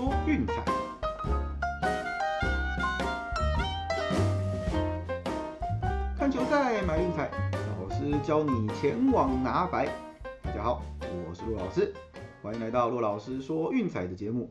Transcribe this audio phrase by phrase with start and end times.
[0.00, 0.54] 说运彩，
[6.16, 7.30] 看球赛买运彩，
[7.78, 9.94] 老师教你前往拿白。
[10.42, 11.92] 大家好，我是陆老师，
[12.40, 14.50] 欢迎来到陆老师说运彩的节目。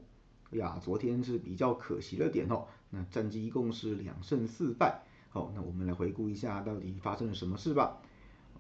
[0.52, 5.02] 哎呀，昨天是比较可惜了点哦，那战绩一共是两胜四败。
[5.30, 7.98] 好，那我们来回顾一下到底发生了什么事吧。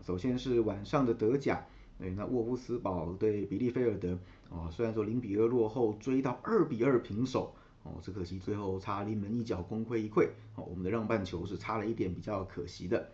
[0.02, 1.64] 首先是晚上的德甲，
[2.00, 4.17] 对，那沃夫斯堡对比利菲尔德，
[4.49, 7.53] 哦，虽然说零比二落后，追到二比二平手，
[7.84, 10.30] 哦，只可惜最后差临门一脚，功亏一篑。
[10.55, 13.12] 哦，我们的让半球是差了一点，比较可惜的。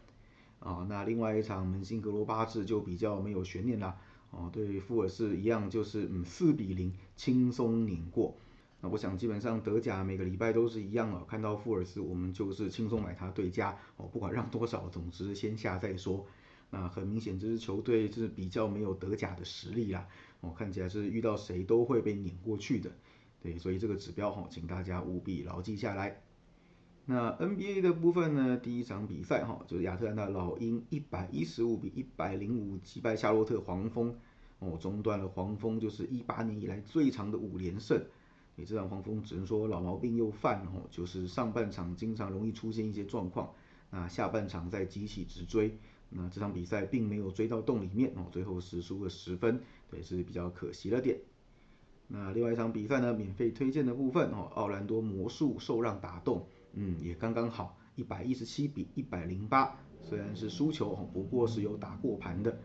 [0.59, 3.98] 啊，那另外一场门兴格罗巴治就比较没有悬念啦。
[4.29, 8.35] 哦，对富尔士一样，就是嗯四比零轻松碾过。
[8.81, 16.23] 那我想基本上德甲每个礼拜都是一样哦，看到富尔斯我们就是轻松买它对家哦，不管让多少，总之先下再说。
[16.77, 20.05] 那很明显这支球队是比较没有德甲的实力啦，
[20.41, 22.91] 哦看起来是遇到谁都会被碾过去的，
[23.41, 26.21] 对，所以这个指标哈，请大家务必牢记下来。
[27.05, 34.13] 那 NBA 的部分呢，第一场比赛哈，就是亚特兰大老鹰一百一十五比一百零五击败夏洛特黄蜂，
[34.60, 38.04] 哦中断了黄蜂就是一八年以来最长的五连胜。
[38.57, 43.54] 你这场黄蜂只能说老毛病又犯哦，就是上半场经常容易出现一些状况，
[43.96, 45.77] 那下半场再急起直追，
[46.10, 51.18] 那这场比赛并没有追到洞里面哦，最后是输了十分，对，是比较可惜了点。
[52.10, 62.60] 那另外一场比赛呢，免费推荐的部分哦，奥兰多魔术受让打洞，嗯，也刚刚好，一百一十七比一百零八，虽然是输球哦，不过是有打过盘的，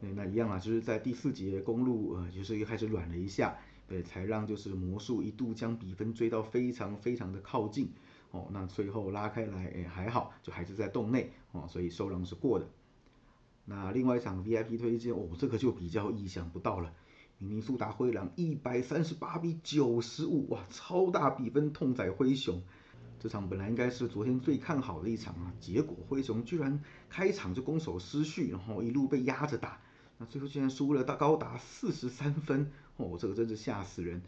[0.00, 3.56] 对，那一样啊，就是在第四节公路呃，就是又开始软了一下。
[3.88, 7.90] 对，才让就是魔术一度将比分追到非常非常的靠近
[8.32, 12.66] 哦，那最后拉开来，哎还好，就还是在洞内哦，所以受让是过的。
[13.64, 16.92] 那另外一场 VIP 推荐哦，这个就比较意想不到了，
[17.38, 22.60] 明尼苏达灰狼一百三十八比九十五，哇，超大比分痛宰灰熊。
[23.20, 29.80] 这场本来应该是昨天最看好的一场啊，结果灰熊居然开场就攻守失序，然后一路被压着打。
[30.18, 34.22] 那最后竟然输了到高达四十三分哦，这个真是吓死人。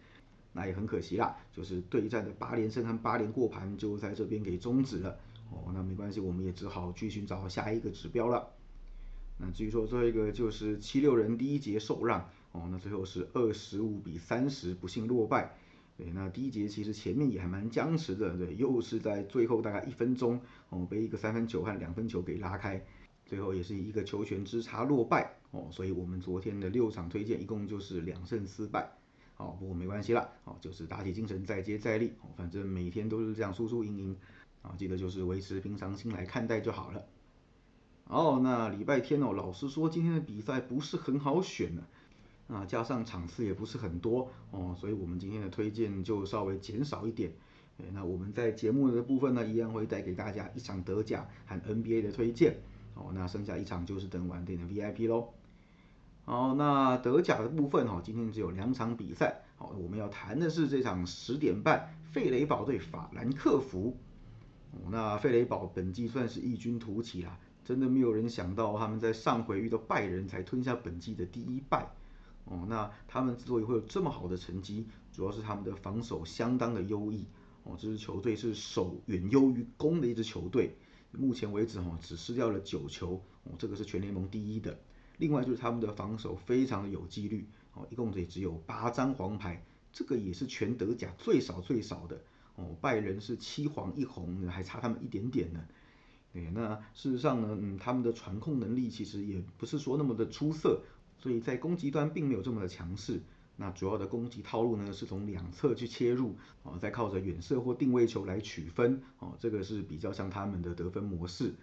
[0.54, 5.18] 那也很可惜啦，就是对战的八连胜和八连过盘就在这边给终止了
[5.50, 5.70] 哦。
[5.74, 8.48] 那没关系，我们也只好去寻找下一个指标了。
[9.36, 15.54] 那至于说最后一个就是七六人第一节受让哦，那最后是二十五比三十不幸落败。
[15.96, 20.40] 对，那第一节其实前面也还蛮僵持的，对，又是在最后大概一分钟
[20.70, 22.84] 哦被一个三分球和两分球给拉开。
[23.26, 28.92] 最后也是一个球权之差落败哦，所以我们昨天的六场推荐一共就是两胜四败，
[29.36, 34.16] 好，不过没关系啦，哦，就是打起精神再接再厉，哦，反正每天都是这样输输赢赢，
[34.62, 37.04] 啊，记得就是维持平常心来看待就好了。
[38.06, 41.82] 哦，那礼拜天哦，老实说今天的比赛不是很好选呢，
[42.46, 47.32] 啊，加上场次也不是很多哦，所以我们今天的推荐就稍微减少一点。
[47.92, 52.56] 那我们在节目的部分呢，一样会带给大家一场德甲和 NBA 的推荐。
[52.94, 55.28] 哦，那剩下一场就是等晚点的 VIP 喽。
[56.26, 59.42] 好，那德甲的部分哈，今天只有两场比赛。
[59.56, 63.94] 好，我们要谈的是这场十点半费雷堡对法兰克福。
[64.72, 71.90] 哦，那费雷堡本季算是异军突起啦，真的没有人想到他们在上回遇到拜仁才吞下本季的第一败。
[72.46, 77.26] 哦，那他们之所以会有这么好的成绩，主要是他们的防守相当的优异。
[77.64, 80.74] 哦，这支球队是守远优于攻的一支球队。
[81.12, 84.78] 目前为止哈，只失掉了九球哦，这个是全联盟第一的。
[85.18, 92.20] 另外就是他们的防守非常的有纪律哦，一共也只有八张黄牌，这个也是全德甲最少最少的
[92.56, 92.76] 哦。
[92.80, 95.60] 拜仁是七黄一红，还差他们一点点呢。
[96.32, 100.82] 对，那事实上呢，嗯，他们的传控能力其实也不是说那么的出色，
[101.16, 103.20] 所以在攻击端并没有这么的强势。
[103.56, 111.54] 那主要的攻击套路呢，是从两侧去切入，哦，再靠着远射或定位球来取分，哦，这个是比较像他们的得分模式。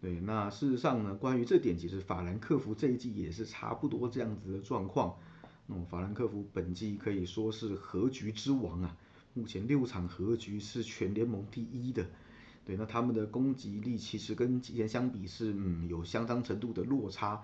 [0.00, 5.14] 对，那事实上呢，关于这点，其实法兰克福这一季也是差不多这样子的状况。
[5.66, 8.96] 那么，法兰克福本季可以说是和局之王啊，
[9.34, 12.06] 目前六场和局是全联盟第一的。
[12.64, 17.42] 对，那他们的攻击力其实跟之前相比是，嗯，有相当程度的落差。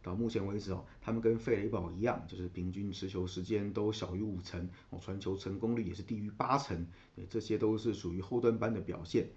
[0.00, 6.86] 到目前为止哦，他们跟费雷堡一样，就是平均持球时间都小于五成，哦，传球成功率也是低于八成，
[7.16, 9.28] 对，这些都是属于后端班的表现。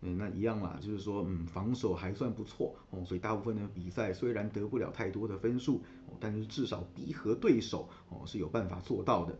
[0.00, 5.82] 嗯，那一样啦，就是说，嗯，防守还算不错，哦，所以大部分的比赛虽然得不了太多的分数，
[6.20, 9.36] 但是至少逼和对手，哦，是有办法做到的。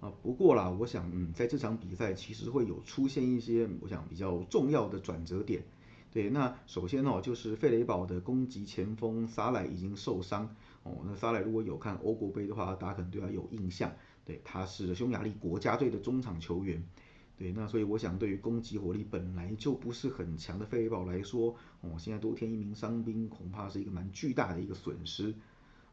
[0.00, 5.62] 啊，不过啦，我想，嗯，在这场比赛其实会有出现一些，我想比较重要的转折点。
[6.12, 10.98] 对，那首先哦，就是费雷堡的攻击前锋萨莱已经受伤哦。
[11.06, 13.92] 那萨莱如果有看欧国杯的话，大家可能对他有印象。
[14.24, 16.82] 对，他是匈牙利国家队的中场球员。
[17.40, 25.34] 对，那所以我想，对于攻击火力本来就不是很强的费雷堡来说，哦，现在多添一名伤兵，恐怕是一个蛮巨大的一个损失。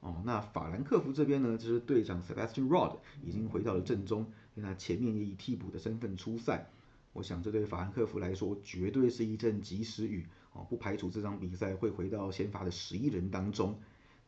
[0.02, 6.70] 哦，那法兰克福这边呢，就是队长 Sebastian Rod 已经回到了阵中，那前面也以替补的身份出赛。
[7.14, 10.28] 我想这对法兰克福来说，绝对是一阵及时雨。
[10.52, 13.80] 哦，不排除这场比赛会回到先发的十一人当中。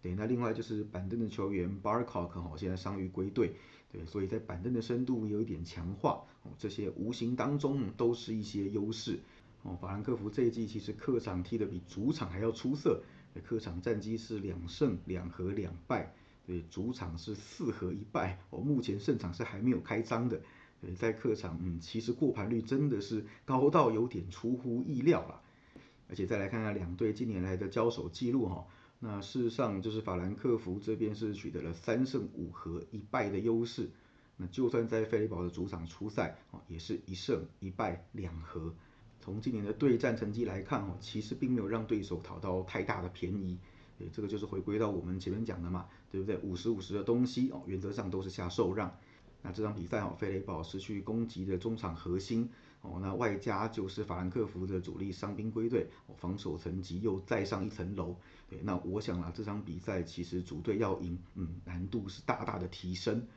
[0.02, 3.56] 对，那另外就是板凳的球员 Barcock 哈，现在伤愈归队。
[3.92, 6.26] 对，所以在板凳的深度有一点强化。
[6.44, 9.20] 哦，这些无形当中都是一些优势。
[9.64, 13.02] 哦，法兰克福这一季其实客场踢得比主场还要出色。
[13.44, 16.14] 客场战绩是两胜两和两败，
[16.46, 20.42] 对，主场是四和一败，哦，目前胜场是还没有开张的，
[20.82, 25.42] 对，在客场，嗯，其实过盘率真的是高到有点出乎意料了，
[26.10, 28.66] 而且再来看看两队近年来的交手记录哈，
[29.00, 33.90] 那事实上就是法兰克福这边是取得了三胜五和一败的优势，
[34.36, 38.74] 那就算在费雷堡的主场出赛，哦，也是一胜一败两和。
[39.22, 43.58] 从今年的对战成绩来看，哦，其实并没有让对手讨到太大的便宜。
[44.14, 46.38] 这个就是回归到我们前面讲的嘛，对不对？
[46.38, 48.98] 五十五十的东西，哦，原则上都是下受让。
[49.42, 52.50] 那这场比赛，哦，费雷堡失去攻击的中场核心，
[52.82, 58.16] 哦，那外加就是法兰克福的主力伤兵归队，防守层级又再上一层楼。
[58.50, 63.28] 对，那我想啊，这场比赛其实主队要赢，嗯，难度是大大的提升。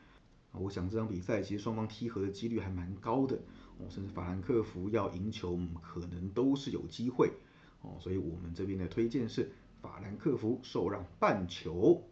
[0.53, 3.37] 我想这场比赛其实双方踢和的几率还蛮高的。
[3.79, 7.33] 哦，甚至法兰克福要赢球，可能都是有机会
[7.81, 9.50] 哦，所以我们这边的推荐是
[9.81, 12.05] 法兰克福受让半球。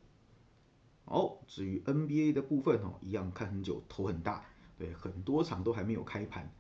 [1.05, 4.45] 好，至于 NBA 的部分哦，一样看很久，头很大，
[4.77, 6.51] 对，很多场都还没有开盘。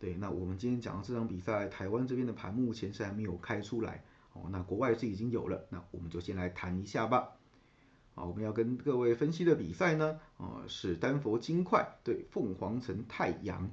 [0.00, 4.02] 对，那我们今天讲的这场比赛，台湾这边的盘目前是还没有开出来
[4.32, 7.28] 哦，那国外是已经有了，那我们就先来谈一下吧。
[8.14, 13.70] 好，我们要跟各位分析的比赛呢，呃，是丹佛金块对凤凰城太阳。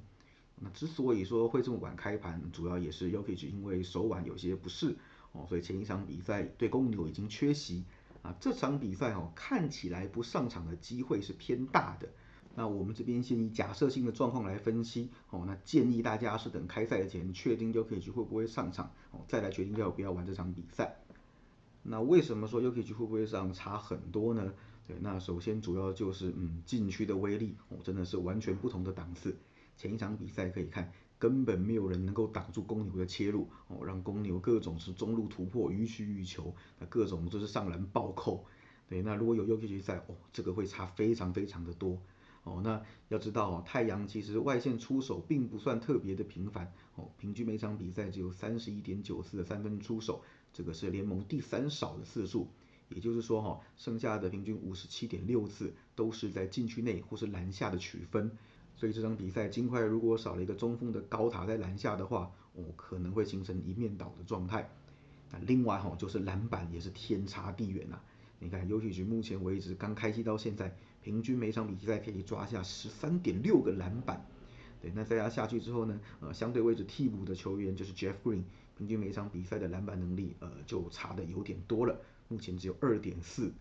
[0.57, 4.97] 那之所以说会这么晚开盘，主要也是 Yokich 因为手腕有些不适
[5.31, 7.85] 哦，所以前一场比赛对公牛已经缺席
[8.21, 8.35] 啊。
[8.41, 12.09] 这场比赛哦看起来不上场的机会是偏大的。
[12.59, 20.97] 那我们这边先以假设性的状况来分析哦，那建议大家是等开赛前确定 Yokich 会不会上场哦，再来决定要不要玩这场比赛。
[21.83, 24.51] 那为什么说 Yokich 会不会上差很多呢？
[24.87, 29.37] 对，那首先主要就是嗯禁区的威力哦，真的是完全不同的档次。
[29.75, 38.43] 前一场比赛可以看，根本没有人能够挡住公牛的切入哦，让公牛各种是中路突破予取予求，那各种就是上篮暴扣。
[38.89, 42.01] 对，那如果有 U K 决赛哦，这个会差非常非常的多
[42.47, 42.61] 哦。
[42.63, 50.21] 那要知道哦，太阳其实外线出手并不算特别的频繁哦，平均每场比赛只有三十一点九次的三分出手，
[50.53, 52.47] 这个是联盟第三少的次数。
[52.89, 58.31] 也就是说哈，剩下的平均五十七点六次都是在禁区内或是篮下的取分。
[58.77, 64.69] 所以这场比赛，金块如果少了一个中锋的高塔在篮下的话，哦，可能会形成一面倒的状态。
[65.31, 67.99] 那另外哈，就是篮板也是天差地远呐。
[68.39, 70.73] 你看，游戏局目前为止刚开机到现在，
[71.07, 74.25] 平均每场比赛可以抓下十三点六个篮板。
[74.81, 78.43] 对，那再加下去之后呢，呃，相对位置替补的球员就是 Jeff Green，
[78.77, 83.53] 平均每场比赛的篮板能力，呃，就差的有点多了，目前只有二点四。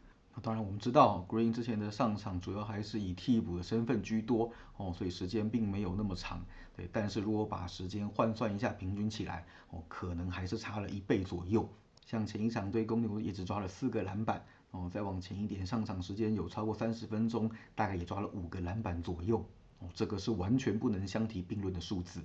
[0.42, 6.44] 当然，我们知道 Green 之前的上场主要还是以替补的身份居多哦，所以时间并没有那么长。
[6.76, 11.68] 对，但是如果把时间换算一下，平均起来哦，可能还是差了一倍左右。
[12.04, 14.44] 像前一场对公牛也只抓了四个篮板
[14.76, 19.42] 哦，再往前一点，上场时间有超过三十分钟，大概也抓了五个篮板左右
[19.78, 22.20] 哦，这个是完全不能相提并论的数字。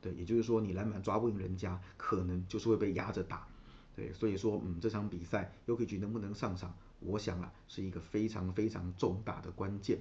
[0.00, 3.48] 对，也就是说你篮板抓不赢人家，可能就是会被压着打。
[3.96, 6.72] 对，所以说嗯，这场比赛 Yuki 能不能上场？
[7.00, 9.98] 我想啊，是一个非常非常重大的关键。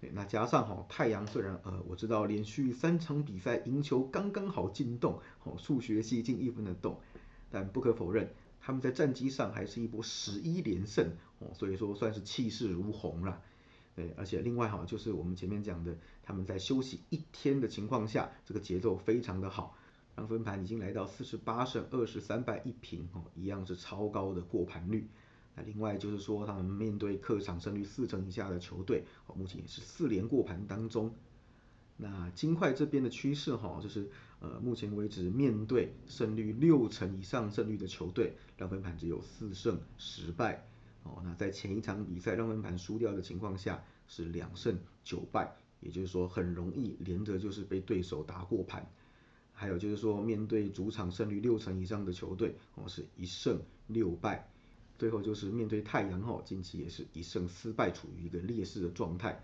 [0.00, 7.00] 对那加上哈，太阳虽然呃，我知道连续三场比赛赢球刚刚好进洞，哦，数学系进一分的洞，
[7.50, 8.30] 但不可否认，
[8.64, 13.42] 他们在战绩上还是一波十一连胜哦，所以说算是气势如虹了。
[13.94, 19.76] 对，而且另外哈，就是我们前面讲的，他们在休息一天的情况下，这个节奏非常的好，
[20.16, 25.06] 让分盘已经来到四十八胜二十三败一平哦，一样是超高的过盘率。
[25.54, 29.04] 那另外就是说，他们面对客场胜率四成以下的球队，
[29.36, 31.14] 目前也是四连过盘当中。
[31.96, 34.10] 那金块这边的趋势哈，就是
[34.44, 40.66] 呃，目前为止面对胜率六成以上胜率的球队，让分盘只有四胜十败。
[41.02, 48.86] 哦，那在前一场比赛让分盘输掉的情况下，是两胜九败，也就是说很容易连着就是被对手打过盘。
[49.54, 54.46] 还有就是说面对主场胜率六成以上的球队，哦是一胜六败。
[54.98, 59.42] 最后就是面对太阳哈，近期也是一胜四败，处于一个劣势的状态。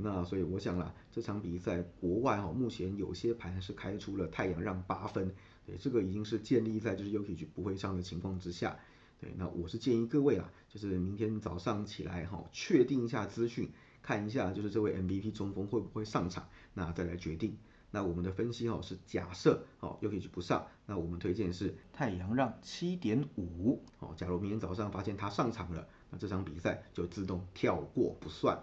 [0.00, 5.32] 那所以我想啦，这场比赛国外哈，目前有些盘是开出了太阳让八分，
[5.64, 8.76] 对，这个已经是建立在就是 Yuki 不会上的情况之下。
[9.18, 13.70] 对，那我是建议各位啊，就是明天早上起来哈，确定一下资讯，
[14.02, 17.56] 看一下就是这位 MVP 中锋会不会上场，那再来决定。
[17.92, 23.82] 那我们的分析哈是假设哦 Yuki 不上，那我们推荐是太阳让七点五。
[24.00, 28.58] 哦，假如明天早上发现他上场了，那这场比赛就自动跳过不算。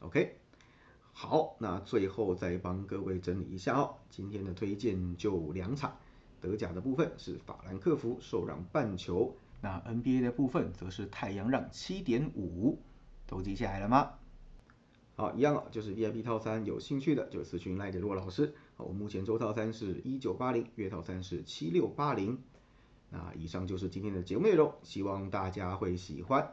[0.00, 0.36] OK。
[1.12, 3.96] 好，那最后再帮各位整理一下哦。
[4.08, 5.96] 今天的推荐就两场，
[6.40, 12.78] 德甲的部分是法兰克福受让半球，那 NBA 的部分则是太阳让七点五，
[13.26, 14.12] 都记下来了吗？
[15.16, 18.54] 好，一样就是 VIP 套餐，有兴趣的就私讯赖德洛老师。
[18.76, 22.38] 我目前周套餐是一九八零，月套餐是七六八零。
[23.10, 26.52] 那以上就是今天的节目内容，希望大家会喜欢。